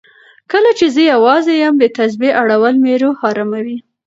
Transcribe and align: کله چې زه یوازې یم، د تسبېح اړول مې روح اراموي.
کله 0.51 0.69
چې 0.77 0.85
زه 0.95 1.01
یوازې 1.13 1.53
یم، 1.63 1.75
د 1.79 1.85
تسبېح 1.97 2.33
اړول 2.41 2.75
مې 2.83 2.93
روح 3.01 3.17
اراموي. 3.29 3.77